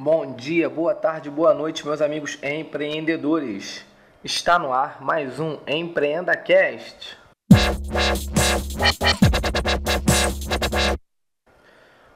[0.00, 3.84] Bom dia, boa tarde, boa noite, meus amigos empreendedores.
[4.22, 7.18] Está no ar mais um Empreenda Cast.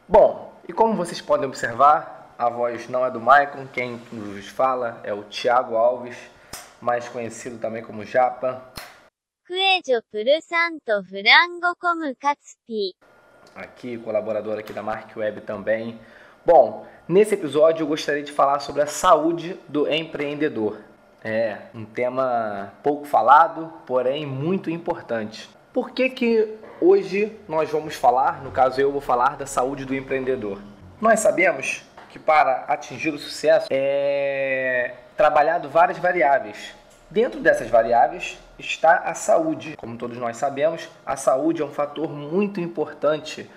[0.07, 5.01] Bom, e como vocês podem observar, a voz não é do Maicon, quem nos fala
[5.03, 6.17] é o Thiago Alves,
[6.80, 8.62] mais conhecido também como Japa.
[13.57, 15.99] Aqui, colaborador aqui da Mark Web também.
[16.46, 20.79] Bom, nesse episódio eu gostaria de falar sobre a saúde do empreendedor.
[21.25, 25.48] É um tema pouco falado, porém muito importante.
[25.73, 29.95] Por que, que hoje nós vamos falar, no caso eu vou falar da saúde do
[29.95, 30.61] empreendedor?
[31.01, 36.75] Nós sabemos que para atingir o sucesso é trabalhado várias variáveis.
[37.09, 39.77] Dentro dessas variáveis está a saúde.
[39.77, 43.50] Como todos nós sabemos, a saúde é um fator muito importante,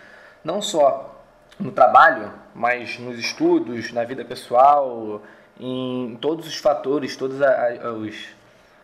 [0.43, 1.14] não só
[1.59, 5.21] no trabalho, mas nos estudos, na vida pessoal,
[5.59, 7.79] em todos os fatores, todas as,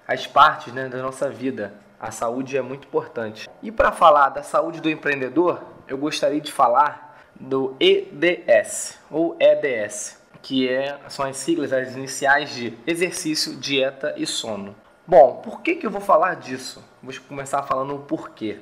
[0.07, 1.73] as partes né, da nossa vida.
[1.99, 3.47] A saúde é muito importante.
[3.61, 10.19] E para falar da saúde do empreendedor, eu gostaria de falar do EDS ou EDS,
[10.41, 14.75] que é, são as siglas, as iniciais de exercício, dieta e sono.
[15.05, 16.83] Bom, por que, que eu vou falar disso?
[17.03, 18.59] Vou começar falando o porquê.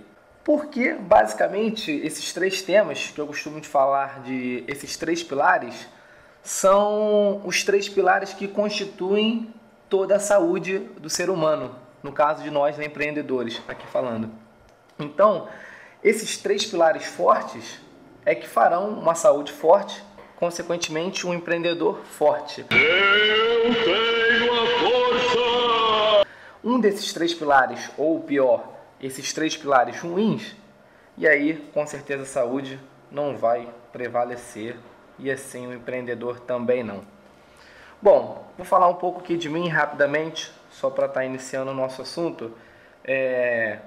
[0.49, 5.87] Porque, basicamente, esses três temas que eu costumo de falar de esses três pilares
[6.41, 9.53] são os três pilares que constituem
[9.87, 14.31] toda a saúde do ser humano, no caso de nós empreendedores, aqui falando.
[14.97, 15.47] Então,
[16.03, 17.79] esses três pilares fortes
[18.25, 20.03] é que farão uma saúde forte,
[20.35, 22.61] consequentemente um empreendedor forte.
[22.61, 26.27] Eu tenho a força!
[26.63, 30.55] Um desses três pilares, ou pior, esses três pilares ruins,
[31.17, 32.79] e aí com certeza a saúde
[33.11, 34.77] não vai prevalecer
[35.17, 37.01] e assim o empreendedor também não.
[38.01, 41.73] Bom, vou falar um pouco aqui de mim rapidamente, só para estar tá iniciando o
[41.73, 42.55] nosso assunto.
[43.03, 43.79] É...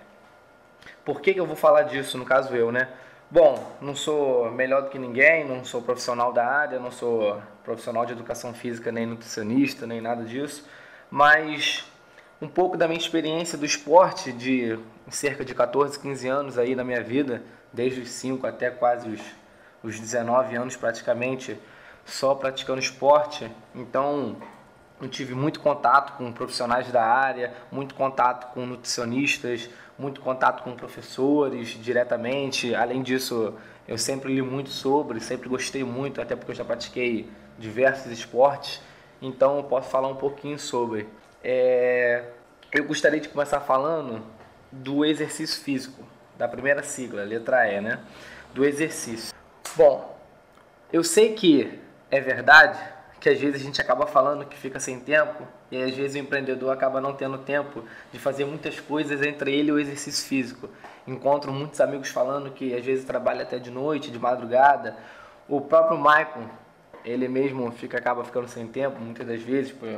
[1.05, 2.89] Por que, que eu vou falar disso, no caso eu, né?
[3.31, 8.05] Bom, não sou melhor do que ninguém, não sou profissional da área, não sou profissional
[8.05, 10.69] de educação física, nem nutricionista, nem nada disso,
[11.11, 11.91] mas
[12.43, 14.79] um pouco da minha experiência do esporte de
[15.11, 17.43] cerca de 14, 15 anos aí na minha vida,
[17.73, 19.21] desde os 5 até quase os,
[19.83, 21.59] os 19 anos praticamente,
[22.05, 23.51] só praticando esporte.
[23.75, 24.37] Então,
[25.01, 29.69] eu tive muito contato com profissionais da área, muito contato com nutricionistas,
[29.99, 32.75] muito contato com professores diretamente.
[32.75, 33.55] Além disso,
[33.87, 38.81] eu sempre li muito sobre, sempre gostei muito, até porque eu já pratiquei diversos esportes.
[39.21, 41.09] Então, eu posso falar um pouquinho sobre.
[41.43, 42.25] É,
[42.73, 44.23] eu gostaria de começar falando
[44.73, 46.03] do exercício físico,
[46.39, 48.01] da primeira sigla, letra E, né?
[48.55, 49.35] Do exercício.
[49.77, 50.19] Bom,
[50.91, 51.79] eu sei que
[52.11, 52.79] é verdade
[53.21, 56.19] que às vezes a gente acaba falando que fica sem tempo e às vezes o
[56.19, 60.69] empreendedor acaba não tendo tempo de fazer muitas coisas entre ele e o exercício físico.
[61.07, 64.97] Encontro muitos amigos falando que às vezes trabalha até de noite, de madrugada.
[65.49, 66.51] O próprio Michael,
[67.05, 69.89] ele mesmo fica acaba ficando sem tempo muitas das vezes por,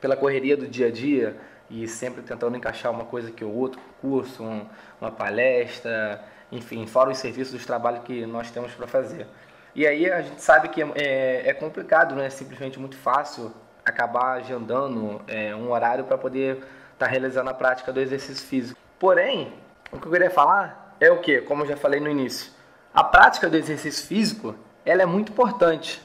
[0.00, 1.36] pela correria do dia a dia
[1.70, 4.66] e sempre tentando encaixar uma coisa que o outro, curso, um,
[5.00, 9.26] uma palestra, enfim, fora os serviços dos trabalhos que nós temos para fazer.
[9.74, 13.52] E aí a gente sabe que é, é complicado, não é simplesmente muito fácil
[13.84, 16.66] acabar agendando é, um horário para poder estar
[16.98, 18.80] tá realizando a prática do exercício físico.
[18.98, 19.52] Porém,
[19.92, 22.52] o que eu queria falar é o que, como eu já falei no início,
[22.92, 24.54] a prática do exercício físico
[24.84, 26.02] ela é muito importante.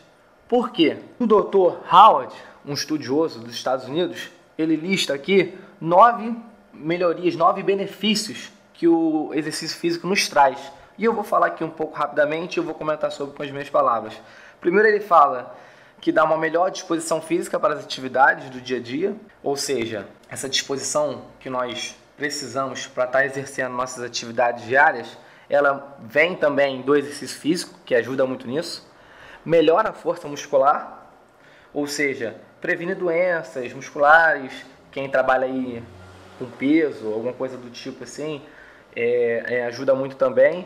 [0.47, 0.97] Por quê?
[1.19, 1.77] O Dr.
[1.91, 2.33] Howard,
[2.65, 6.35] um estudioso dos Estados Unidos, ele lista aqui nove
[6.73, 10.71] melhorias, nove benefícios que o exercício físico nos traz.
[10.97, 13.69] E eu vou falar aqui um pouco rapidamente eu vou comentar sobre com as minhas
[13.69, 14.13] palavras.
[14.59, 15.55] Primeiro ele fala
[15.99, 20.05] que dá uma melhor disposição física para as atividades do dia a dia, ou seja,
[20.29, 25.17] essa disposição que nós precisamos para estar exercendo nossas atividades diárias,
[25.49, 28.85] ela vem também do exercício físico, que ajuda muito nisso.
[29.45, 31.09] Melhora a força muscular,
[31.73, 35.83] ou seja, previne doenças musculares, quem trabalha aí
[36.39, 38.41] com peso, alguma coisa do tipo assim,
[38.95, 40.65] é, é, ajuda muito também.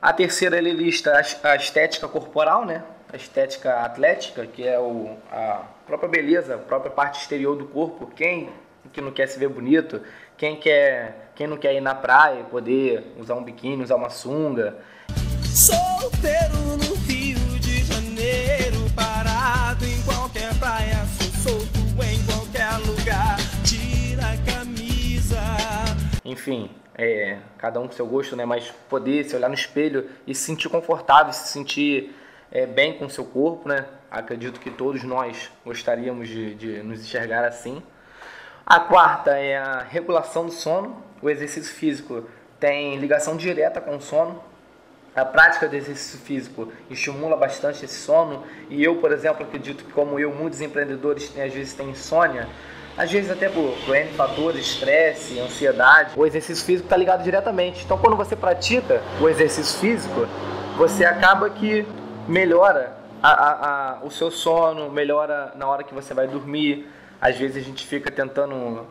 [0.00, 2.82] A terceira ele lista a, a, estética corporal, né?
[3.12, 8.06] A estética atlética, que é o, a própria beleza, a própria parte exterior do corpo.
[8.06, 8.48] Quem
[8.90, 10.00] que não quer se ver bonito,
[10.38, 14.78] quem quer, quem não quer ir na praia, poder usar um biquíni, usar uma sunga.
[15.44, 16.85] Solteiro no
[26.26, 28.44] enfim, é, cada um com seu gosto, né?
[28.44, 32.14] Mas poder se olhar no espelho e se sentir confortável, se sentir
[32.50, 33.86] é, bem com o seu corpo, né?
[34.10, 37.82] acredito que todos nós gostaríamos de, de nos enxergar assim.
[38.64, 41.02] A quarta é a regulação do sono.
[41.22, 42.24] O exercício físico
[42.58, 44.42] tem ligação direta com o sono.
[45.14, 48.44] A prática do exercício físico estimula bastante esse sono.
[48.68, 52.48] E eu, por exemplo, acredito que, como eu, muitos empreendedores às vezes têm insônia.
[52.96, 56.12] Às vezes até por, N fatores, estresse, ansiedade.
[56.16, 57.84] O exercício físico está ligado diretamente.
[57.84, 60.26] Então, quando você pratica o exercício físico,
[60.76, 61.86] você acaba que
[62.26, 66.88] melhora a, a, a, o seu sono, melhora na hora que você vai dormir.
[67.20, 68.86] Às vezes a gente fica tentando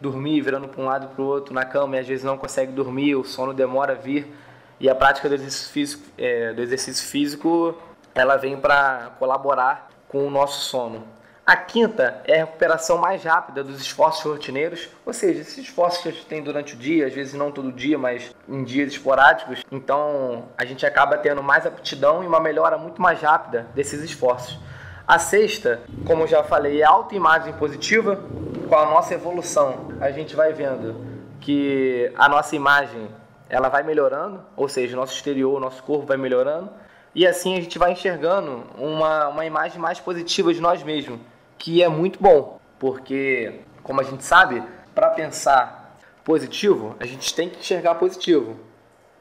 [0.00, 2.72] dormir, virando para um lado para o outro na cama e às vezes não consegue
[2.72, 4.34] dormir, o sono demora a vir.
[4.78, 7.76] E a prática do exercício físico, é, do exercício físico
[8.14, 11.04] ela vem para colaborar com o nosso sono.
[11.50, 16.08] A quinta é a recuperação mais rápida dos esforços rotineiros, ou seja, esses esforços que
[16.08, 19.64] a gente tem durante o dia, às vezes não todo dia, mas em dias esporádicos,
[19.68, 24.60] então a gente acaba tendo mais aptidão e uma melhora muito mais rápida desses esforços.
[25.04, 28.22] A sexta, como já falei, é a autoimagem positiva.
[28.68, 31.04] Com a nossa evolução, a gente vai vendo
[31.40, 33.08] que a nossa imagem
[33.48, 36.70] ela vai melhorando, ou seja, nosso exterior, nosso corpo vai melhorando.
[37.12, 41.18] E assim a gente vai enxergando uma, uma imagem mais positiva de nós mesmos,
[41.60, 44.62] que é muito bom, porque, como a gente sabe,
[44.94, 48.56] para pensar positivo, a gente tem que enxergar positivo.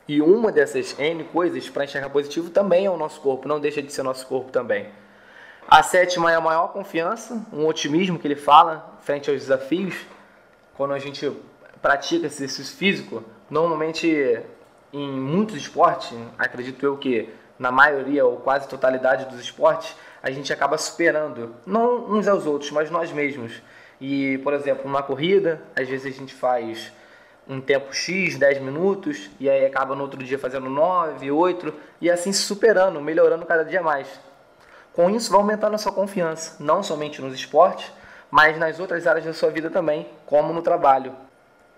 [0.08, 3.84] E uma dessas N coisas para enxergar positivo também é o nosso corpo, não deixa
[3.84, 4.88] de ser nosso corpo também.
[5.68, 9.96] A sétima é a maior confiança, um otimismo que ele fala frente aos desafios.
[10.78, 11.30] Quando a gente
[11.82, 14.42] pratica esse exercício físico, normalmente
[14.94, 20.52] em muitos esportes, acredito eu que na maioria ou quase totalidade dos esportes, a gente
[20.52, 23.62] acaba superando, não uns aos outros, mas nós mesmos.
[24.00, 26.92] E, por exemplo, numa corrida, às vezes a gente faz
[27.48, 32.10] um tempo X, 10 minutos, e aí acaba no outro dia fazendo 9, 8, e
[32.10, 34.08] assim se superando, melhorando cada dia mais.
[34.94, 37.92] Com isso, vai aumentando a sua confiança, não somente nos esportes,
[38.30, 41.14] mas nas outras áreas da sua vida também, como no trabalho.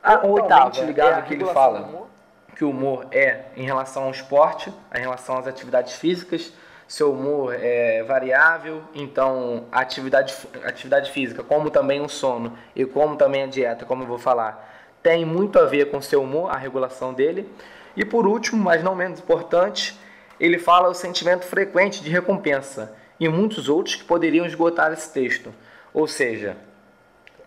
[0.03, 2.07] A oitava, ligado é que ele fala
[2.55, 6.51] que o humor é em relação ao esporte, em relação às atividades físicas.
[6.91, 10.35] Seu humor é variável, então a atividade,
[10.65, 14.91] atividade física, como também o sono e como também a dieta, como eu vou falar,
[15.01, 17.49] tem muito a ver com seu humor, a regulação dele.
[17.95, 19.97] E por último, mas não menos importante,
[20.37, 25.53] ele fala o sentimento frequente de recompensa e muitos outros que poderiam esgotar esse texto.
[25.93, 26.57] Ou seja,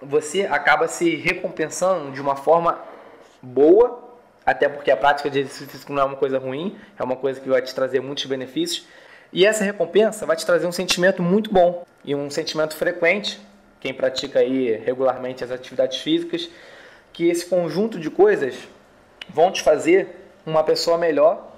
[0.01, 2.79] você acaba se recompensando de uma forma
[3.43, 4.09] boa,
[4.47, 7.49] até porque a prática de exercício não é uma coisa ruim, é uma coisa que
[7.51, 8.87] vai te trazer muitos benefícios.
[9.35, 13.41] E essa recompensa vai te trazer um sentimento muito bom e um sentimento frequente,
[13.81, 16.49] quem pratica aí regularmente as atividades físicas,
[17.13, 18.55] que esse conjunto de coisas
[19.29, 21.53] vão te fazer uma pessoa melhor,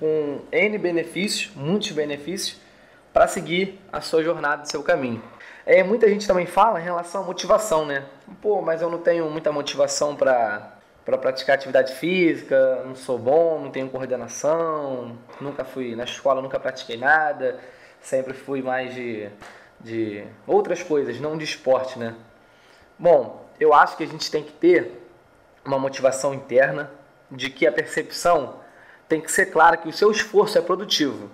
[0.00, 2.58] com N benefícios, muitos benefícios,
[3.12, 5.22] para seguir a sua jornada, o seu caminho.
[5.64, 8.06] É, muita gente também fala em relação à motivação, né?
[8.42, 10.77] Pô, mas eu não tenho muita motivação para
[11.08, 16.60] para praticar atividade física, não sou bom, não tenho coordenação, nunca fui na escola, nunca
[16.60, 17.58] pratiquei nada,
[17.98, 19.30] sempre fui mais de,
[19.80, 22.14] de outras coisas, não de esporte, né?
[22.98, 25.02] Bom, eu acho que a gente tem que ter
[25.64, 26.90] uma motivação interna
[27.30, 28.56] de que a percepção
[29.08, 31.30] tem que ser clara que o seu esforço é produtivo.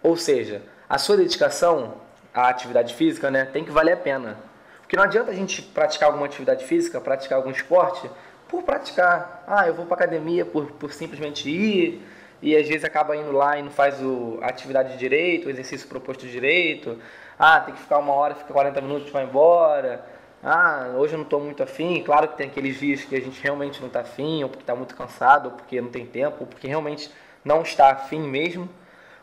[0.00, 1.94] Ou seja, a sua dedicação
[2.32, 4.38] à atividade física né, tem que valer a pena.
[4.80, 8.08] Porque não adianta a gente praticar alguma atividade física, praticar algum esporte,
[8.52, 9.42] por praticar.
[9.46, 12.02] Ah, eu vou para academia por, por simplesmente ir,
[12.42, 15.88] e às vezes acaba indo lá e não faz o, a atividade direito, o exercício
[15.88, 16.98] proposto direito.
[17.38, 20.04] Ah, tem que ficar uma hora, fica 40 minutos vai embora.
[20.44, 22.02] Ah, hoje eu não estou muito afim.
[22.02, 24.76] Claro que tem aqueles dias que a gente realmente não está afim, ou porque está
[24.76, 27.10] muito cansado, ou porque não tem tempo, ou porque realmente
[27.42, 28.68] não está afim mesmo.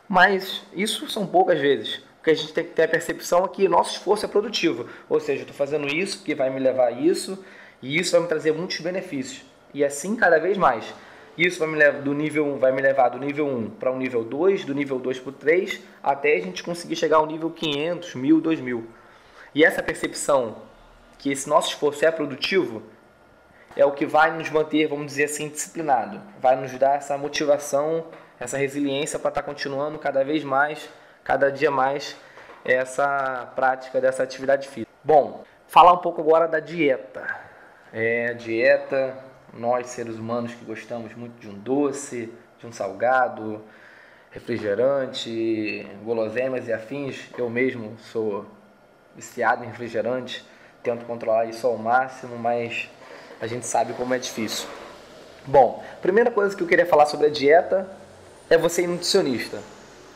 [0.08, 1.98] Mas isso são poucas vezes.
[2.20, 4.88] O que a gente tem que ter a percepção é que nosso esforço é produtivo.
[5.08, 7.42] Ou seja, estou fazendo isso porque vai me levar a isso,
[7.82, 9.44] e isso vai me trazer muitos benefícios.
[9.72, 10.92] E assim cada vez mais.
[11.38, 13.98] Isso vai me levar do nível vai me levar do nível 1 para o um
[13.98, 17.50] nível 2, do nível 2 para o 3, até a gente conseguir chegar ao nível
[17.50, 18.86] 500, 1000, 2000.
[19.54, 20.56] E essa percepção
[21.18, 22.82] que esse nosso esforço é produtivo
[23.76, 26.20] é o que vai nos manter, vamos dizer assim, disciplinado.
[26.40, 28.04] Vai nos dar essa motivação
[28.40, 30.88] essa resiliência para estar tá continuando cada vez mais,
[31.22, 32.16] cada dia mais,
[32.64, 34.90] essa prática dessa atividade física.
[35.04, 37.49] Bom, falar um pouco agora da dieta.
[37.92, 39.16] É, dieta,
[39.52, 43.60] nós seres humanos que gostamos muito de um doce, de um salgado,
[44.30, 48.46] refrigerante, guloseimas e afins, eu mesmo sou
[49.16, 50.44] viciado em refrigerante,
[50.84, 52.88] tento controlar isso ao máximo, mas
[53.40, 54.68] a gente sabe como é difícil.
[55.44, 57.90] Bom, primeira coisa que eu queria falar sobre a dieta
[58.48, 59.58] é você ir nutricionista.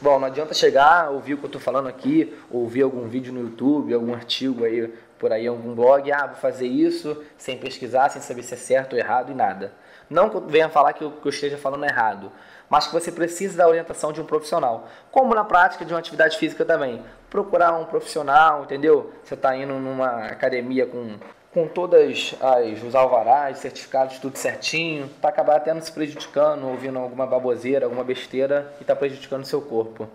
[0.01, 3.41] Bom, não adianta chegar, ouvir o que eu estou falando aqui, ouvir algum vídeo no
[3.41, 8.21] YouTube, algum artigo aí por aí, algum blog, ah, vou fazer isso sem pesquisar, sem
[8.21, 9.73] saber se é certo ou errado e nada.
[10.09, 12.31] Não venha falar que eu, que eu esteja falando errado,
[12.69, 14.89] mas que você precisa da orientação de um profissional.
[15.11, 17.03] Como na prática de uma atividade física também.
[17.31, 19.13] Procurar um profissional, entendeu?
[19.25, 21.17] Você está indo numa academia com
[21.55, 26.99] com todas as os alvarás, certificados, tudo certinho, para acabar até não se prejudicando, ouvindo
[26.99, 30.09] alguma baboseira, alguma besteira e está prejudicando o seu corpo.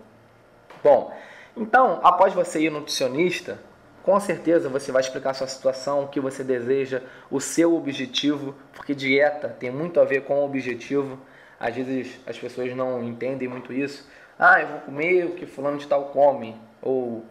[0.84, 1.10] Bom,
[1.56, 3.58] então, após você ir no nutricionista,
[4.02, 8.54] com certeza você vai explicar a sua situação, o que você deseja, o seu objetivo,
[8.72, 11.18] porque dieta tem muito a ver com o objetivo.
[11.58, 14.08] Às vezes as pessoas não entendem muito isso.
[14.38, 17.24] Ah, eu vou comer o que fulano de tal come, ou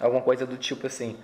[0.00, 1.16] alguma coisa do tipo assim.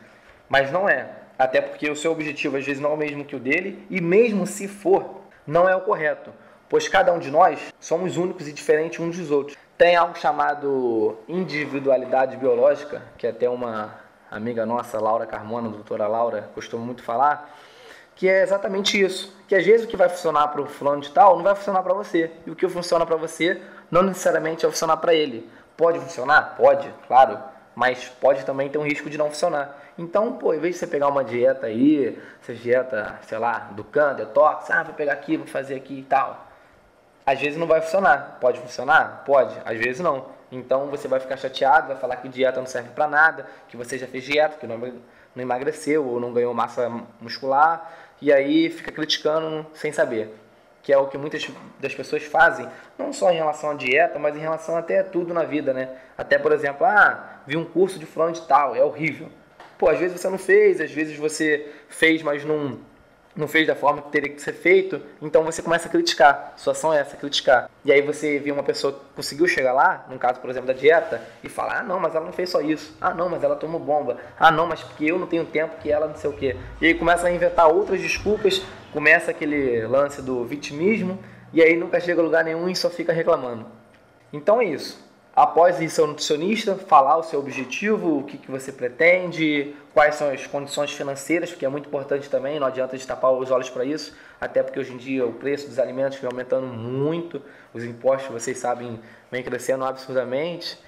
[0.49, 1.11] Mas não é.
[1.39, 4.01] Até porque o seu objetivo às vezes não é o mesmo que o dele, e
[4.01, 6.33] mesmo se for, não é o correto,
[6.69, 9.57] pois cada um de nós somos únicos e diferentes uns dos outros.
[9.77, 14.02] Tem algo chamado individualidade biológica, que até uma
[14.33, 17.55] amiga nossa, Laura Carmona, doutora Laura, costuma muito falar,
[18.17, 19.37] que é exatamente isso.
[19.47, 21.83] Que às vezes o que vai funcionar para o fulano de tal não vai funcionar
[21.83, 22.31] para você.
[22.47, 23.61] E o que funciona para você
[23.91, 25.49] não necessariamente vai funcionar para ele.
[25.77, 26.55] Pode funcionar?
[26.57, 27.39] Pode, claro.
[27.75, 29.79] Mas pode também ter um risco de não funcionar.
[29.99, 33.85] Então, pô, em vez de você pegar uma dieta aí, essa dieta, sei lá, do
[33.85, 36.52] can, detox, ah, vou pegar aqui, vou fazer aqui e tal.
[37.25, 38.39] Às vezes não vai funcionar.
[38.41, 39.23] Pode funcionar?
[39.25, 39.57] Pode.
[39.65, 40.27] Às vezes não.
[40.53, 43.97] Então você vai ficar chateado, vai falar que dieta não serve para nada, que você
[43.97, 44.79] já fez dieta, que não,
[45.35, 50.35] emagreceu ou não ganhou massa muscular, e aí fica criticando sem saber.
[50.83, 51.49] Que é o que muitas
[51.81, 55.33] das pessoas fazem, não só em relação à dieta, mas em relação até a tudo
[55.33, 55.89] na vida, né?
[56.19, 59.29] Até, por exemplo, ah, vi um curso de fulano de tal, é horrível.
[59.79, 62.79] Pô, às vezes você não fez, às vezes você fez, mas não,
[63.35, 66.53] não fez da forma que teria que ser feito, então você começa a criticar.
[66.55, 67.71] A situação é essa, criticar.
[67.85, 70.73] E aí você vê uma pessoa que conseguiu chegar lá, no caso, por exemplo, da
[70.73, 72.97] dieta, e fala: ah, não, mas ela não fez só isso.
[73.01, 74.19] Ah, não, mas ela tomou bomba.
[74.39, 76.57] Ah, não, mas porque eu não tenho tempo que ela não sei o quê.
[76.81, 78.63] E aí começa a inventar outras desculpas,
[78.93, 81.19] começa aquele lance do vitimismo,
[81.53, 83.67] e aí nunca chega a lugar nenhum e só fica reclamando.
[84.33, 88.71] Então é isso após ir ao nutricionista, falar o seu objetivo, o que, que você
[88.71, 93.51] pretende, quais são as condições financeiras, porque é muito importante também, não adianta tapar os
[93.51, 97.41] olhos para isso, até porque hoje em dia o preço dos alimentos vem aumentando muito,
[97.73, 100.79] os impostos, vocês sabem, vem crescendo absurdamente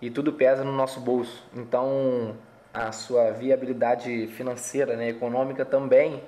[0.00, 1.44] e tudo pesa no nosso bolso.
[1.54, 2.36] Então,
[2.72, 6.22] a sua viabilidade financeira, né, econômica também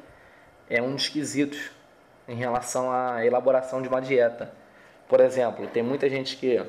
[0.69, 1.71] é um dos quesitos
[2.29, 4.53] em relação à elaboração de uma dieta.
[5.09, 6.63] Por exemplo, tem muita gente que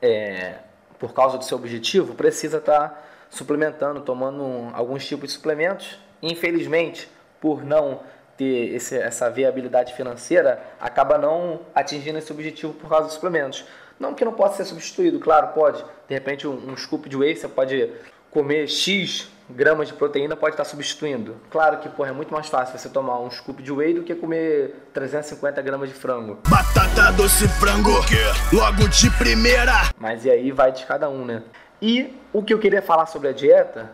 [0.00, 0.54] é,
[0.98, 5.98] por causa do seu objetivo, precisa estar tá suplementando, tomando alguns tipos de suplementos.
[6.22, 7.08] Infelizmente,
[7.40, 8.00] por não
[8.36, 13.64] ter esse, essa viabilidade financeira, acaba não atingindo esse objetivo por causa dos suplementos.
[13.98, 15.82] Não que não possa ser substituído, claro, pode.
[16.06, 17.90] De repente, um, um scoop de whey, você pode
[18.30, 21.36] comer X gramas de proteína pode estar substituindo.
[21.50, 24.14] Claro que porra, é muito mais fácil você tomar um scoop de whey do que
[24.14, 26.38] comer 350 gramas de frango.
[26.48, 27.92] Batata doce frango,
[28.52, 29.90] logo de primeira.
[29.98, 31.42] Mas e aí vai de cada um, né?
[31.80, 33.90] E o que eu queria falar sobre a dieta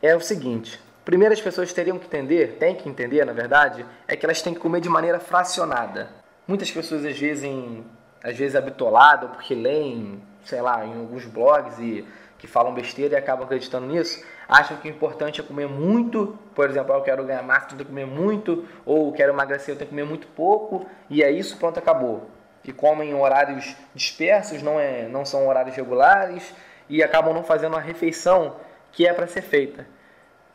[0.00, 0.80] é o seguinte.
[1.04, 4.54] Primeiro as pessoas teriam que entender, têm que entender, na verdade, é que elas têm
[4.54, 6.10] que comer de maneira fracionada.
[6.46, 7.84] Muitas pessoas às vezes, em,
[8.22, 12.06] às vezes habitolado, porque leem, sei lá, em alguns blogs e
[12.38, 16.70] que falam besteira e acabam acreditando nisso, acham que o importante é comer muito, por
[16.70, 19.90] exemplo, ah, eu quero ganhar massa, tenho que comer muito, ou quero emagrecer, eu tenho
[19.90, 22.30] que comer muito pouco, e é isso, pronto, acabou.
[22.62, 26.54] Que comem em horários dispersos, não, é, não são horários regulares,
[26.88, 28.56] e acabam não fazendo a refeição
[28.90, 29.86] que é para ser feita.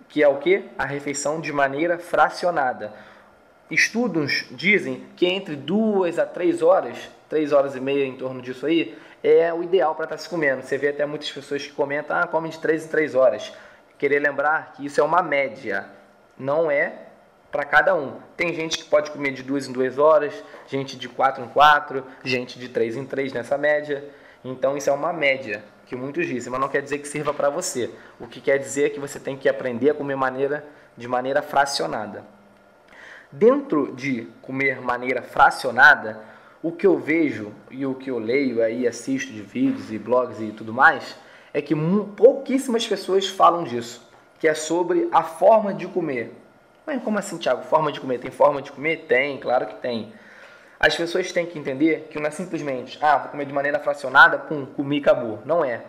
[0.10, 0.66] Que é o que?
[0.78, 2.94] A refeição de maneira fracionada.
[3.70, 6.98] Estudos dizem que entre duas a três horas,
[7.30, 10.28] três horas e meia em torno disso aí, é o ideal para estar tá se
[10.28, 10.64] comendo.
[10.64, 13.54] Você vê até muitas pessoas que comentam, ah, come de 3 em 3 horas.
[14.04, 15.86] Querer lembrar que isso é uma média,
[16.38, 16.94] não é
[17.50, 18.20] para cada um.
[18.36, 22.06] Tem gente que pode comer de 2 em 2 horas, gente de 4 em 4,
[22.22, 24.04] gente de 3 em 3 nessa média.
[24.44, 27.50] Então isso é uma média que muitos dizem, mas não quer dizer que sirva para
[27.50, 27.90] você.
[28.20, 30.66] O que quer dizer é que você tem que aprender a comer maneira,
[30.98, 32.26] de maneira fracionada.
[33.32, 36.20] Dentro de comer maneira fracionada,
[36.62, 40.42] o que eu vejo e o que eu leio aí, assisto de vídeos e blogs
[40.42, 41.23] e tudo mais,
[41.54, 41.76] é que
[42.18, 44.02] pouquíssimas pessoas falam disso,
[44.40, 46.34] que é sobre a forma de comer.
[46.86, 47.64] Mas como assim, Thiago?
[47.64, 48.20] Forma de comer?
[48.20, 49.06] Tem forma de comer?
[49.08, 50.12] Tem, claro que tem.
[50.80, 54.38] As pessoas têm que entender que não é simplesmente, ah, vou comer de maneira fracionada,
[54.38, 55.40] pum, comi, acabou.
[55.46, 55.82] Não é.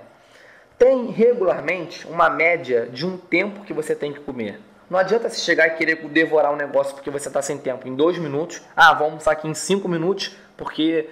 [0.78, 4.60] Tem regularmente uma média de um tempo que você tem que comer.
[4.88, 7.88] Não adianta você chegar e querer devorar um negócio porque você está sem tempo.
[7.88, 11.08] Em dois minutos, ah, vamos almoçar aqui em cinco minutos porque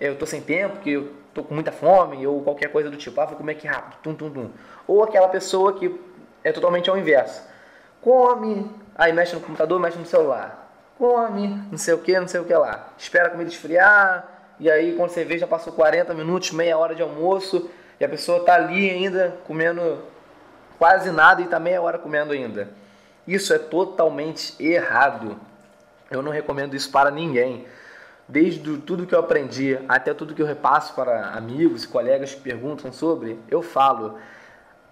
[0.00, 1.02] eu estou sem tempo, porque
[1.36, 4.14] tô com muita fome, ou qualquer coisa do tipo, ah, vou comer aqui rápido, tum,
[4.14, 4.50] tum, tum.
[4.88, 5.94] Ou aquela pessoa que
[6.42, 7.42] é totalmente ao inverso.
[8.00, 10.66] Come, aí mexe no computador, mexe no celular.
[10.98, 12.88] Come, não sei o que, não sei o que lá.
[12.96, 14.26] Espera a comida esfriar,
[14.58, 18.08] e aí quando você vê já passou 40 minutos, meia hora de almoço, e a
[18.08, 20.02] pessoa tá ali ainda comendo
[20.78, 22.70] quase nada e tá meia hora comendo ainda.
[23.28, 25.38] Isso é totalmente errado.
[26.10, 27.66] Eu não recomendo isso para ninguém.
[28.28, 32.40] Desde tudo que eu aprendi até tudo que eu repasso para amigos e colegas que
[32.40, 34.18] perguntam sobre, eu falo.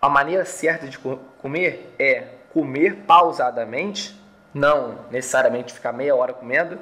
[0.00, 4.14] A maneira certa de comer é comer pausadamente,
[4.52, 6.78] não necessariamente ficar meia hora comendo,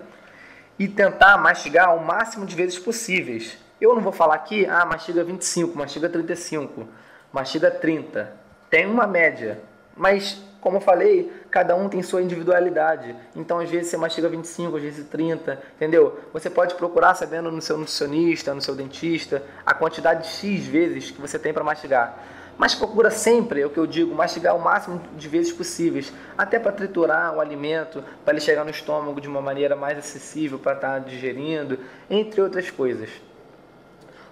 [0.78, 3.56] e tentar mastigar o máximo de vezes possíveis.
[3.80, 6.86] Eu não vou falar aqui, ah, mastiga 25, mastiga 35,
[7.32, 8.32] mastiga 30.
[8.68, 9.60] Tem uma média,
[9.96, 13.16] mas como eu falei, cada um tem sua individualidade.
[13.34, 16.20] Então, às vezes você mastiga 25, às vezes 30, entendeu?
[16.32, 21.10] Você pode procurar sabendo no seu nutricionista, no seu dentista, a quantidade de X vezes
[21.10, 22.16] que você tem para mastigar.
[22.56, 26.60] Mas procura sempre, é o que eu digo, mastigar o máximo de vezes possíveis, até
[26.60, 30.74] para triturar o alimento, para ele chegar no estômago de uma maneira mais acessível para
[30.74, 31.76] estar tá digerindo,
[32.08, 33.10] entre outras coisas.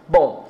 [0.06, 0.48] Bom,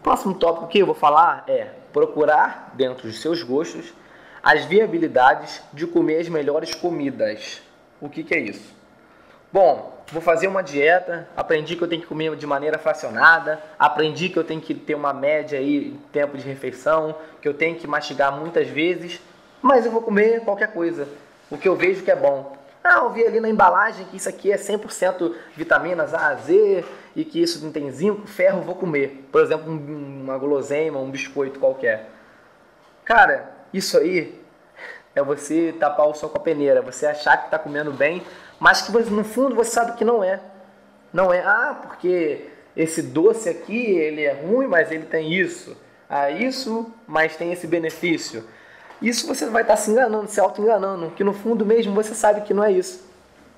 [0.00, 3.94] o próximo tópico que eu vou falar é procurar, dentro dos seus gostos,
[4.42, 7.62] as viabilidades de comer as melhores comidas.
[8.00, 8.74] O que, que é isso?
[9.52, 14.28] Bom, vou fazer uma dieta, aprendi que eu tenho que comer de maneira fracionada, aprendi
[14.28, 17.86] que eu tenho que ter uma média aí, tempo de refeição, que eu tenho que
[17.86, 19.20] mastigar muitas vezes,
[19.60, 21.08] mas eu vou comer qualquer coisa,
[21.50, 22.56] o que eu vejo que é bom.
[22.82, 27.24] Ah, eu vi ali na embalagem que isso aqui é 100% vitaminas A, Z e
[27.24, 29.28] que isso não tem zinco, ferro, vou comer.
[29.30, 32.08] Por exemplo, uma guloseima, um biscoito qualquer.
[33.04, 34.40] Cara, isso aí
[35.14, 38.22] é você tapar o sol com a peneira, você achar que está comendo bem,
[38.58, 40.40] mas que no fundo você sabe que não é.
[41.12, 42.46] Não é, ah, porque
[42.76, 45.76] esse doce aqui ele é ruim, mas ele tem isso.
[46.08, 48.44] Ah, isso, mas tem esse benefício.
[49.00, 52.42] Isso você vai estar tá se enganando, se auto-enganando, que no fundo mesmo você sabe
[52.42, 53.08] que não é isso.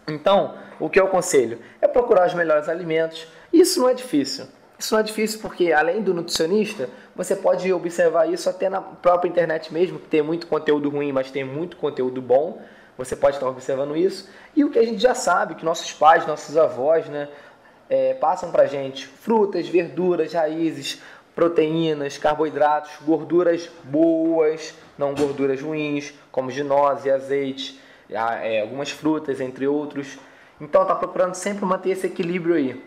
[0.06, 1.58] Então, o que eu aconselho?
[1.80, 3.26] É procurar os melhores alimentos.
[3.52, 4.46] Isso não é difícil.
[4.82, 9.28] Isso não é difícil porque, além do nutricionista, você pode observar isso até na própria
[9.28, 12.60] internet mesmo, que tem muito conteúdo ruim, mas tem muito conteúdo bom.
[12.98, 14.28] Você pode estar observando isso.
[14.56, 17.28] E o que a gente já sabe, que nossos pais, nossos avós, né,
[17.88, 21.00] é, passam para gente frutas, verduras, raízes,
[21.32, 30.18] proteínas, carboidratos, gorduras boas, não gorduras ruins, como ginose, azeite, é, algumas frutas, entre outros.
[30.60, 32.84] Então, está procurando sempre manter esse equilíbrio aí.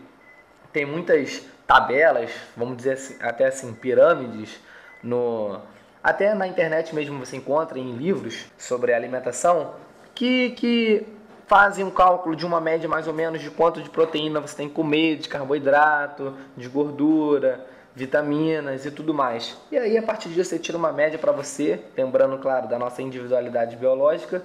[0.74, 4.60] Tem muitas tabelas, vamos dizer assim, até assim, pirâmides,
[5.02, 5.60] no,
[6.02, 9.74] até na internet mesmo você encontra em livros sobre alimentação,
[10.14, 11.06] que, que
[11.46, 14.68] fazem um cálculo de uma média mais ou menos de quanto de proteína você tem
[14.68, 19.56] que comer, de carboidrato, de gordura, vitaminas e tudo mais.
[19.70, 23.00] E aí, a partir disso, você tira uma média para você, lembrando, claro, da nossa
[23.00, 24.42] individualidade biológica.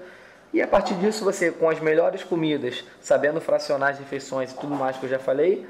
[0.53, 4.75] E a partir disso, você, com as melhores comidas, sabendo fracionar as refeições e tudo
[4.75, 5.67] mais que eu já falei,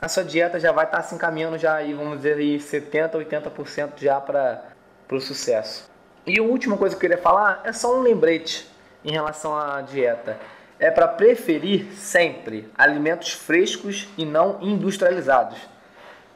[0.00, 3.18] a sua dieta já vai estar tá se encaminhando já aí, vamos dizer aí, 70,
[3.18, 4.62] 80% já para
[5.10, 5.90] o sucesso.
[6.26, 8.68] E a última coisa que eu queria falar é só um lembrete
[9.04, 10.38] em relação à dieta.
[10.78, 15.58] É para preferir sempre alimentos frescos e não industrializados.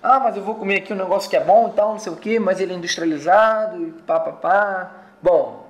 [0.02, 2.12] Ah, mas eu vou comer aqui um negócio que é bom e tal, não sei
[2.12, 4.90] o que, mas ele é industrializado e pá, pá, pá.
[5.20, 5.68] Bom,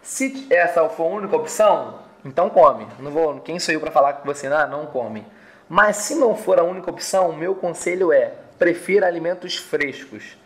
[0.00, 2.86] se essa for a única opção, então come.
[3.00, 5.26] Não vou, quem sou eu para falar que você não, não come.
[5.68, 10.36] Mas se não for a única opção, meu conselho é prefira alimentos frescos.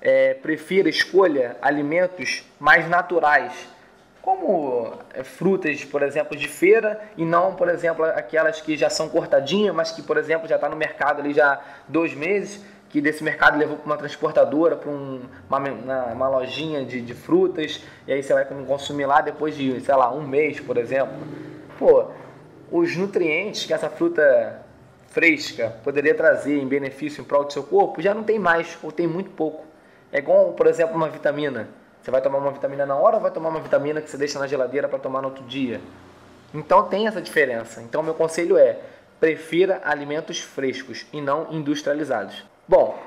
[0.00, 3.52] É, prefira, escolha alimentos mais naturais,
[4.22, 9.08] como é, frutas, por exemplo, de feira, e não, por exemplo, aquelas que já são
[9.08, 13.24] cortadinhas, mas que, por exemplo, já está no mercado ali já dois meses, que desse
[13.24, 15.58] mercado levou para uma transportadora, para um, uma,
[16.12, 20.12] uma, lojinha de, de frutas, e aí você vai consumir lá depois de, sei lá,
[20.12, 21.16] um mês, por exemplo.
[21.78, 22.06] Pô,
[22.70, 24.62] os nutrientes que essa fruta
[25.08, 28.92] fresca poderia trazer em benefício em prol do seu corpo já não tem mais, ou
[28.92, 29.64] tem muito pouco.
[30.12, 31.68] É igual, por exemplo, uma vitamina.
[32.00, 34.38] Você vai tomar uma vitamina na hora ou vai tomar uma vitamina que você deixa
[34.38, 35.80] na geladeira para tomar no outro dia?
[36.54, 37.82] Então tem essa diferença.
[37.82, 38.78] Então meu conselho é:
[39.20, 42.44] prefira alimentos frescos e não industrializados.
[42.66, 42.98] Bom,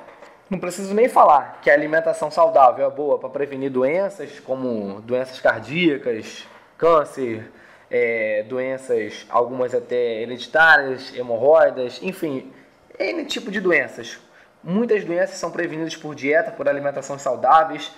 [0.50, 5.40] não preciso nem falar que a alimentação saudável é boa para prevenir doenças como doenças
[5.40, 6.48] cardíacas,
[6.78, 7.50] câncer,
[7.92, 12.52] é, doenças, algumas até hereditárias, hemorroidas, enfim,
[12.98, 14.18] N tipo de doenças.
[14.64, 17.92] Muitas doenças são prevenidas por dieta, por alimentação saudáveis.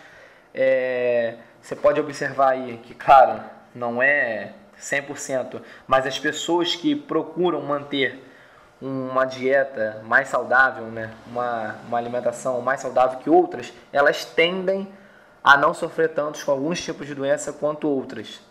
[0.54, 3.40] É, você pode observar aí que, claro,
[3.76, 8.20] não é 100%, mas as pessoas que procuram manter
[8.82, 11.12] uma dieta mais saudável, né?
[11.28, 14.92] uma, uma alimentação mais saudável que outras, elas tendem
[15.44, 18.42] a não sofrer tanto com alguns tipos de doença quanto outras.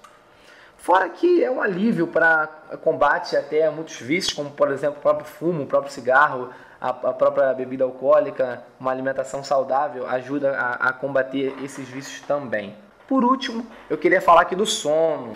[0.82, 2.48] Fora que é um alívio para
[2.82, 7.12] combate até muitos vícios, como por exemplo o próprio fumo, o próprio cigarro, a, a
[7.12, 12.74] própria bebida alcoólica, uma alimentação saudável ajuda a, a combater esses vícios também.
[13.06, 15.34] Por último, eu queria falar aqui do sono.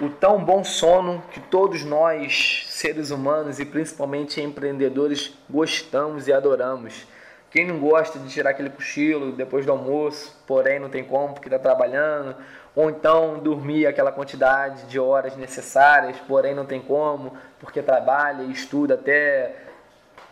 [0.00, 7.08] O tão bom sono que todos nós, seres humanos e principalmente empreendedores, gostamos e adoramos.
[7.52, 11.48] Quem não gosta de tirar aquele cochilo depois do almoço, porém não tem como porque
[11.48, 12.34] está trabalhando,
[12.74, 18.52] ou então dormir aquela quantidade de horas necessárias, porém não tem como porque trabalha e
[18.52, 19.54] estuda até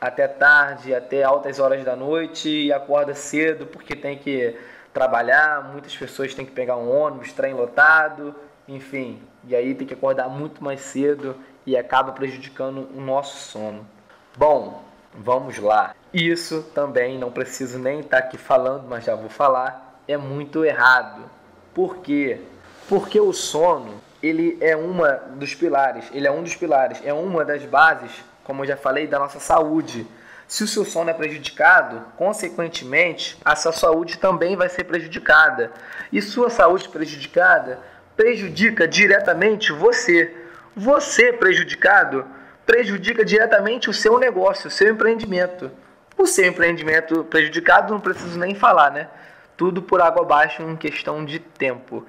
[0.00, 4.56] até tarde, até altas horas da noite e acorda cedo porque tem que
[4.94, 8.35] trabalhar, muitas pessoas têm que pegar um ônibus, trem lotado,
[8.66, 13.87] enfim, e aí tem que acordar muito mais cedo e acaba prejudicando o nosso sono.
[14.38, 15.94] Bom, vamos lá.
[16.12, 21.23] Isso também não preciso nem estar aqui falando, mas já vou falar, é muito errado.
[21.75, 22.40] Por quê?
[22.88, 27.44] Porque o sono, ele é uma dos pilares, ele é um dos pilares, é uma
[27.44, 28.11] das bases,
[28.42, 30.07] como eu já falei, da nossa saúde.
[30.49, 35.70] Se o seu sono é prejudicado, consequentemente, a sua saúde também vai ser prejudicada.
[36.12, 37.79] E sua saúde prejudicada
[38.16, 40.37] prejudica diretamente você.
[40.75, 42.27] Você prejudicado
[42.70, 45.72] prejudica diretamente o seu negócio, o seu empreendimento.
[46.16, 49.09] O seu empreendimento prejudicado não preciso nem falar, né?
[49.56, 52.06] Tudo por água abaixo em questão de tempo.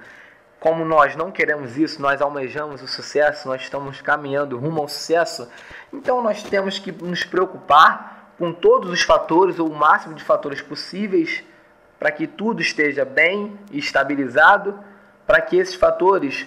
[0.60, 5.50] Como nós não queremos isso, nós almejamos o sucesso, nós estamos caminhando rumo ao sucesso,
[5.92, 10.62] então nós temos que nos preocupar com todos os fatores, ou o máximo de fatores
[10.62, 11.42] possíveis,
[11.98, 14.78] para que tudo esteja bem estabilizado
[15.26, 16.46] para que esses fatores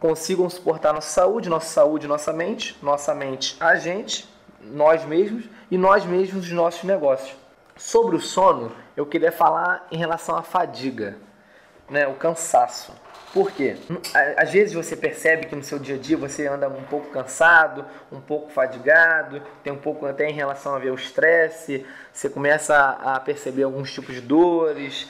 [0.00, 4.26] consigam suportar nossa saúde, nossa saúde, nossa mente, nossa mente, a gente,
[4.60, 7.36] nós mesmos e nós mesmos os nossos negócios.
[7.76, 11.16] Sobre o sono, eu queria falar em relação à fadiga,
[11.88, 12.92] né, o cansaço.
[13.32, 13.76] Por quê?
[14.36, 17.84] Às vezes você percebe que no seu dia a dia você anda um pouco cansado,
[18.10, 22.76] um pouco fadigado, tem um pouco até em relação a ver o estresse, você começa
[22.76, 25.08] a perceber alguns tipos de dores,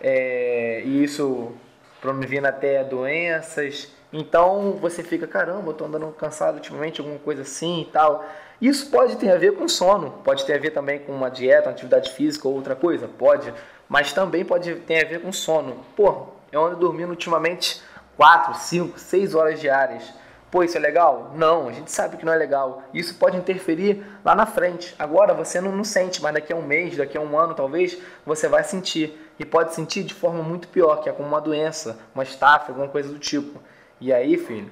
[0.00, 1.52] é, e isso
[2.00, 3.92] promovendo até doenças.
[4.12, 8.24] Então você fica, caramba, eu tô andando cansado ultimamente, alguma coisa assim e tal.
[8.60, 11.68] Isso pode ter a ver com sono, pode ter a ver também com uma dieta,
[11.68, 13.52] uma atividade física ou outra coisa, pode,
[13.88, 15.76] mas também pode ter a ver com sono.
[15.96, 17.80] Pô, eu ando dormindo ultimamente
[18.16, 20.12] 4, 5, 6 horas diárias.
[20.50, 21.30] Pô, isso é legal?
[21.36, 22.82] Não, a gente sabe que não é legal.
[22.92, 24.96] Isso pode interferir lá na frente.
[24.98, 27.96] Agora você não, não sente, mas daqui a um mês, daqui a um ano talvez,
[28.26, 32.00] você vai sentir e pode sentir de forma muito pior, que é como uma doença,
[32.12, 33.60] uma estafa, alguma coisa do tipo.
[34.00, 34.70] E aí, filho,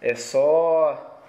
[0.00, 1.20] é só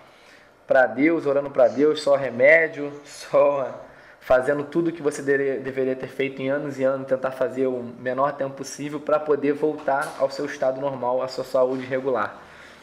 [0.66, 3.84] para Deus, orando para Deus, só remédio, só
[4.20, 8.34] fazendo tudo que você deveria ter feito em anos e anos, tentar fazer o menor
[8.34, 12.42] tempo possível para poder voltar ao seu estado normal, à sua saúde regular.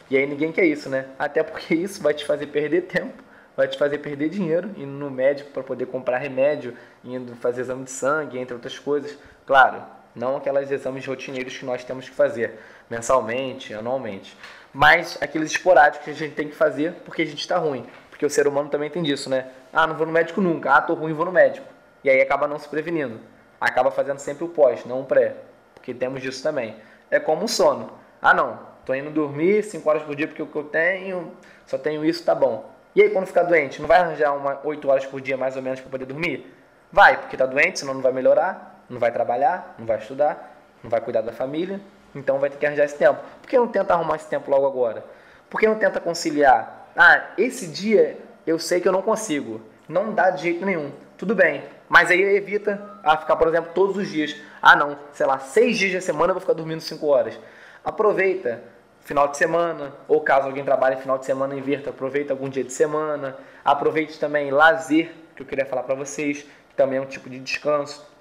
[0.09, 1.07] E aí ninguém quer isso, né?
[1.17, 3.23] Até porque isso vai te fazer perder tempo,
[3.55, 7.83] vai te fazer perder dinheiro indo no médico para poder comprar remédio, indo fazer exame
[7.83, 9.17] de sangue, entre outras coisas.
[9.45, 9.83] Claro,
[10.15, 14.37] não aqueles exames rotineiros que nós temos que fazer mensalmente, anualmente,
[14.73, 17.85] mas aqueles esporádicos que a gente tem que fazer porque a gente está ruim.
[18.09, 19.47] Porque o ser humano também tem disso, né?
[19.73, 20.73] Ah, não vou no médico nunca.
[20.73, 21.67] Ah, tô ruim, vou no médico.
[22.03, 23.19] E aí acaba não se prevenindo.
[23.59, 25.35] Acaba fazendo sempre o pós, não o pré.
[25.73, 26.75] Porque temos disso também.
[27.11, 27.91] É como o sono.
[28.21, 28.59] Ah, não.
[28.85, 31.31] Tô indo dormir 5 horas por dia porque o que eu tenho,
[31.65, 32.69] só tenho isso, tá bom.
[32.95, 35.61] E aí quando ficar doente, não vai arranjar uma 8 horas por dia mais ou
[35.61, 36.53] menos para poder dormir?
[36.91, 40.89] Vai, porque tá doente, senão não vai melhorar não vai trabalhar, não vai estudar, não
[40.89, 41.81] vai cuidar da família,
[42.13, 43.19] então vai ter que arranjar esse tempo.
[43.41, 45.03] Por que não tenta arrumar esse tempo logo agora?
[45.49, 46.87] Por que não tenta conciliar?
[46.95, 50.91] Ah, esse dia eu sei que eu não consigo, não dá de jeito nenhum.
[51.17, 54.35] Tudo bem, mas aí evita a ficar, por exemplo, todos os dias.
[54.61, 57.39] Ah, não, sei lá, seis dias da semana eu vou ficar dormindo cinco horas.
[57.83, 58.61] Aproveita
[59.01, 62.73] final de semana, ou caso alguém trabalhe final de semana, inverta, aproveita algum dia de
[62.73, 63.37] semana.
[63.63, 67.39] Aproveite também lazer, que eu queria falar para vocês, que também é um tipo de
[67.39, 68.14] descanso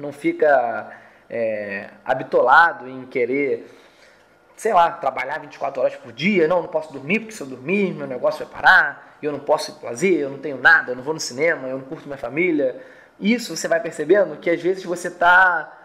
[0.00, 0.90] não fica
[1.28, 3.70] é, habitolado em querer,
[4.56, 6.48] sei lá, trabalhar 24 horas por dia.
[6.48, 9.78] Não, não posso dormir, porque se eu dormir, meu negócio vai parar, eu não posso
[9.80, 12.82] fazer, eu não tenho nada, eu não vou no cinema, eu não curto minha família.
[13.18, 15.78] Isso você vai percebendo que às vezes você está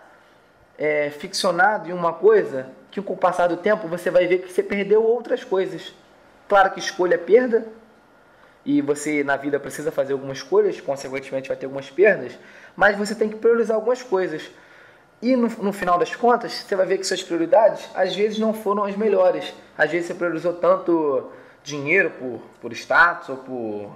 [0.78, 4.51] é, ficcionado em uma coisa que com o passar do tempo você vai ver que
[4.51, 5.93] você perdeu outras coisas.
[6.47, 7.65] Claro que escolha é perda,
[8.65, 12.38] e você na vida precisa fazer algumas escolhas, consequentemente vai ter algumas perdas,
[12.75, 14.49] mas você tem que priorizar algumas coisas.
[15.21, 18.53] E no, no, final das contas, você vai ver que suas prioridades às vezes não
[18.53, 19.53] foram as melhores.
[19.77, 21.31] Às vezes você priorizou tanto
[21.63, 23.91] dinheiro por, por status ou por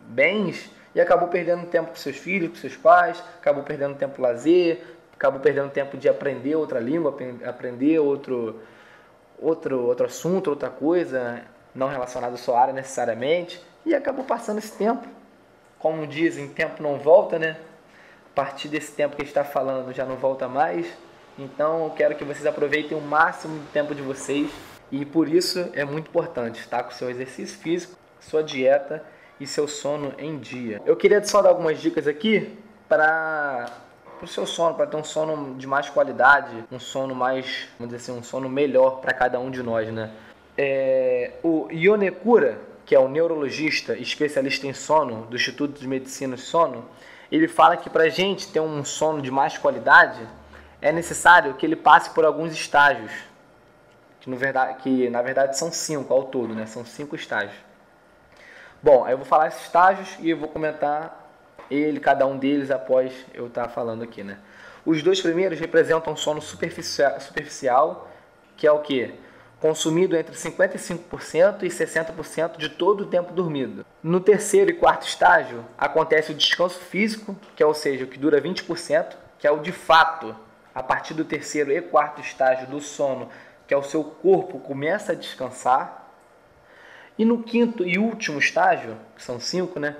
[0.00, 4.82] bens e acabou perdendo tempo com seus filhos, com seus pais, acabou perdendo tempo lazer,
[5.14, 8.60] acabou perdendo tempo de aprender outra língua, aprender outro,
[9.38, 11.42] outro, outro assunto, outra coisa,
[11.74, 15.06] não relacionado à sua área necessariamente, e acabou passando esse tempo.
[15.78, 17.56] Como dizem, tempo não volta, né?
[18.36, 20.86] Partir desse tempo que está falando já não volta mais.
[21.38, 24.50] Então eu quero que vocês aproveitem o máximo do tempo de vocês
[24.92, 29.02] e por isso é muito importante estar com seu exercício físico, sua dieta
[29.40, 30.82] e seu sono em dia.
[30.84, 32.54] Eu queria só dar algumas dicas aqui
[32.86, 33.70] para
[34.22, 38.12] o seu sono, para ter um sono de mais qualidade, um sono mais, vamos dizer
[38.12, 40.10] assim, um sono melhor para cada um de nós, né?
[40.58, 46.40] É, o Yonekura, que é o neurologista especialista em sono do Instituto de Medicina do
[46.40, 46.84] Sono,
[47.30, 50.20] ele fala que para a gente ter um sono de mais qualidade
[50.80, 53.12] é necessário que ele passe por alguns estágios,
[54.20, 56.66] que, no verdade, que na verdade são cinco ao todo, né?
[56.66, 57.56] São cinco estágios.
[58.82, 61.24] Bom, eu vou falar esses estágios e eu vou comentar
[61.70, 64.38] ele, cada um deles, após eu estar falando aqui, né?
[64.84, 68.08] Os dois primeiros representam sono superficial, superficial
[68.56, 69.12] que é o que?
[69.66, 73.84] Consumido entre 55% e 60% de todo o tempo dormido.
[74.00, 78.16] No terceiro e quarto estágio, acontece o descanso físico, que é, ou seja, o que
[78.16, 80.36] dura 20%, que é o de fato,
[80.72, 83.28] a partir do terceiro e quarto estágio do sono,
[83.66, 86.12] que é o seu corpo começa a descansar,
[87.18, 89.96] e no quinto e último estágio, que são cinco, né?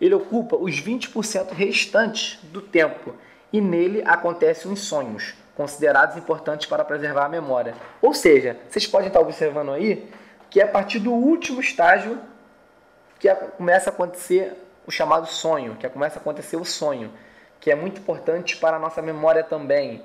[0.00, 3.14] Ele ocupa os 20% restantes do tempo
[3.52, 7.74] e nele acontecem os sonhos, considerados importantes para preservar a memória.
[8.00, 10.10] Ou seja, vocês podem estar observando aí
[10.50, 12.18] que é a partir do último estágio
[13.18, 14.54] que começa a acontecer
[14.86, 17.10] o chamado sonho, que começa a acontecer o sonho,
[17.60, 20.02] que é muito importante para a nossa memória também.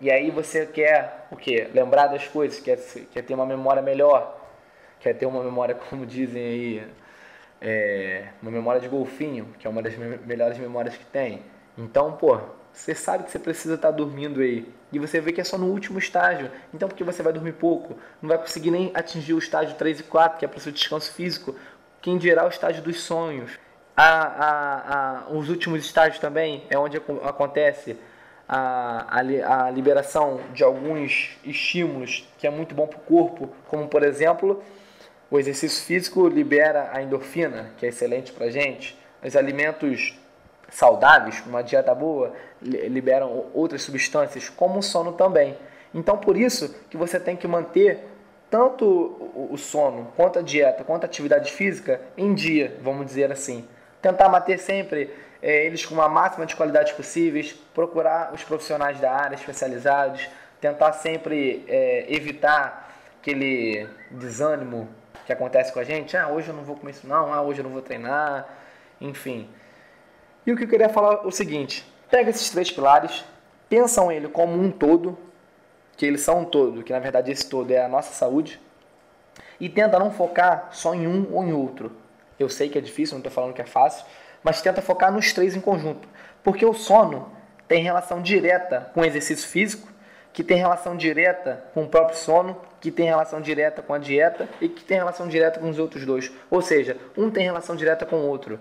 [0.00, 1.68] E aí você quer o quê?
[1.72, 2.78] Lembrar das coisas, quer,
[3.12, 4.40] quer ter uma memória melhor
[5.00, 6.86] quer ter uma memória, como dizem aí,
[7.60, 11.42] é, uma memória de golfinho, que é uma das me melhores memórias que tem.
[11.76, 12.38] Então, pô,
[12.72, 14.66] você sabe que você precisa estar tá dormindo aí.
[14.92, 16.50] E você vê que é só no último estágio.
[16.72, 20.02] Então, porque você vai dormir pouco, não vai conseguir nem atingir o estágio 3 e
[20.04, 21.54] 4, que é para o seu descanso físico.
[22.00, 23.58] Quem dirá o estágio dos sonhos.
[23.96, 27.98] A, a, a, os últimos estágios também é onde acontece
[28.48, 33.86] a, a, a liberação de alguns estímulos que é muito bom para o corpo, como
[33.88, 34.62] por exemplo
[35.30, 38.98] o exercício físico libera a endorfina, que é excelente para gente.
[39.22, 40.18] Os alimentos
[40.70, 45.56] saudáveis, uma dieta boa, liberam outras substâncias, como o sono também.
[45.94, 48.04] Então, por isso que você tem que manter
[48.50, 48.86] tanto
[49.50, 53.66] o sono, quanto a dieta, quanto a atividade física em dia, vamos dizer assim.
[54.02, 59.12] Tentar manter sempre é, eles com a máxima de qualidade possíveis, procurar os profissionais da
[59.12, 60.28] área especializados,
[60.60, 64.88] tentar sempre é, evitar aquele desânimo
[65.26, 67.60] que acontece com a gente, ah, hoje eu não vou comer isso não, ah, hoje
[67.60, 68.48] eu não vou treinar,
[69.00, 69.48] enfim.
[70.46, 73.24] E o que eu queria falar é o seguinte, pega esses três pilares,
[73.68, 75.18] pensam ele como um todo,
[75.96, 78.60] que eles são um todo, que na verdade esse todo é a nossa saúde,
[79.60, 81.92] e tenta não focar só em um ou em outro.
[82.38, 84.06] Eu sei que é difícil, não estou falando que é fácil,
[84.42, 86.08] mas tenta focar nos três em conjunto,
[86.42, 87.30] porque o sono
[87.68, 89.88] tem relação direta com o exercício físico,
[90.32, 94.48] que tem relação direta com o próprio sono, que tem relação direta com a dieta
[94.60, 96.32] e que tem relação direta com os outros dois.
[96.50, 98.58] Ou seja, um tem relação direta com o outro.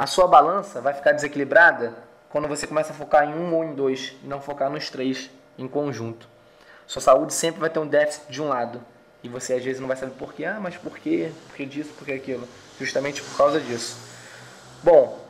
[0.00, 1.92] A sua balança vai ficar desequilibrada
[2.30, 5.28] quando você começa a focar em um ou em dois e não focar nos três
[5.58, 6.26] em conjunto.
[6.86, 8.82] Sua saúde sempre vai ter um déficit de um lado.
[9.22, 10.46] E você às vezes não vai saber por quê.
[10.46, 11.30] Ah, mas por quê?
[11.48, 11.92] Por que disso?
[11.92, 12.48] Por que aquilo?
[12.78, 13.98] Justamente por causa disso.
[14.82, 15.22] Bom,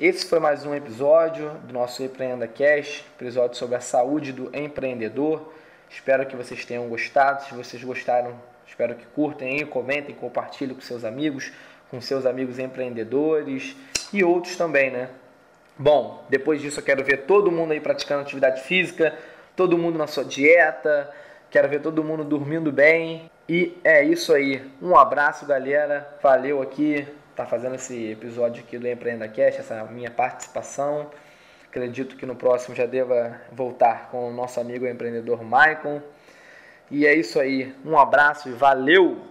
[0.00, 5.52] esse foi mais um episódio do nosso Empreenda Cash, episódio sobre a saúde do empreendedor.
[5.88, 7.44] Espero que vocês tenham gostado.
[7.44, 8.34] Se vocês gostaram,
[8.66, 11.52] espero que curtem comentem, compartilhem com seus amigos,
[11.90, 13.76] com seus amigos empreendedores
[14.12, 15.08] e outros também, né?
[15.78, 19.14] Bom, depois disso eu quero ver todo mundo aí praticando atividade física,
[19.54, 21.10] todo mundo na sua dieta,
[21.50, 23.30] quero ver todo mundo dormindo bem.
[23.48, 24.62] E é isso aí.
[24.82, 26.08] Um abraço, galera.
[26.22, 31.10] Valeu aqui tá fazendo esse episódio aqui do Empreenda Cast, essa minha participação.
[31.68, 36.00] Acredito que no próximo já deva voltar com o nosso amigo empreendedor Maicon.
[36.90, 37.74] E é isso aí.
[37.84, 39.26] Um abraço e valeu!